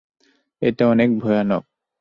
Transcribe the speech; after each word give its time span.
এটা 0.61 0.83
অনেক 0.87 1.09
ভয়ানক। 1.19 1.63